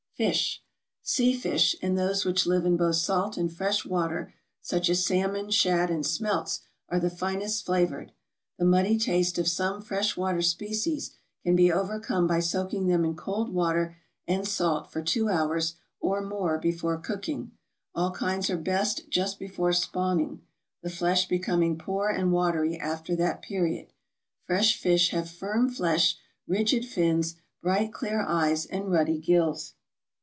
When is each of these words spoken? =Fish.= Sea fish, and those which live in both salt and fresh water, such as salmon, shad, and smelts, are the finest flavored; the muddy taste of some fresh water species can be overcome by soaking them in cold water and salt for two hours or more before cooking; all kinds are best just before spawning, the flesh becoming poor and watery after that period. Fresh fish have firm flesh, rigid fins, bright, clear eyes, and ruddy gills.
=Fish.= 0.21 0.61
Sea 1.01 1.33
fish, 1.33 1.75
and 1.81 1.97
those 1.97 2.25
which 2.25 2.45
live 2.45 2.63
in 2.63 2.77
both 2.77 2.97
salt 2.97 3.37
and 3.37 3.51
fresh 3.51 3.83
water, 3.87 4.35
such 4.61 4.87
as 4.87 5.03
salmon, 5.03 5.49
shad, 5.49 5.89
and 5.89 6.05
smelts, 6.05 6.59
are 6.89 6.99
the 6.99 7.09
finest 7.09 7.65
flavored; 7.65 8.11
the 8.59 8.63
muddy 8.63 8.99
taste 8.99 9.39
of 9.39 9.47
some 9.47 9.81
fresh 9.81 10.15
water 10.15 10.43
species 10.43 11.15
can 11.41 11.55
be 11.55 11.71
overcome 11.71 12.27
by 12.27 12.39
soaking 12.39 12.85
them 12.85 13.03
in 13.03 13.15
cold 13.15 13.49
water 13.51 13.97
and 14.27 14.47
salt 14.47 14.91
for 14.91 15.01
two 15.01 15.27
hours 15.27 15.73
or 15.99 16.21
more 16.21 16.59
before 16.59 16.99
cooking; 16.99 17.53
all 17.95 18.11
kinds 18.11 18.47
are 18.47 18.57
best 18.57 19.09
just 19.09 19.39
before 19.39 19.73
spawning, 19.73 20.43
the 20.83 20.89
flesh 20.91 21.27
becoming 21.27 21.79
poor 21.79 22.09
and 22.09 22.31
watery 22.31 22.77
after 22.79 23.15
that 23.15 23.41
period. 23.41 23.91
Fresh 24.45 24.79
fish 24.79 25.09
have 25.09 25.27
firm 25.27 25.67
flesh, 25.67 26.15
rigid 26.45 26.85
fins, 26.85 27.37
bright, 27.63 27.91
clear 27.91 28.21
eyes, 28.21 28.67
and 28.67 28.91
ruddy 28.91 29.17
gills. 29.17 29.73